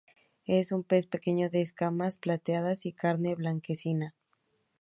[0.47, 4.15] Es un pez pequeño de escamas plateadas y carne blanquecina.